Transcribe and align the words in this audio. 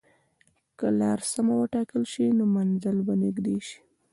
که 0.77 0.87
لار 0.99 1.19
سمه 1.31 1.53
وټاکل 1.61 2.01
شي، 2.11 2.25
نو 2.37 2.43
منزل 2.55 2.97
به 3.07 3.13
نږدې 3.23 3.57
شي. 3.67 3.77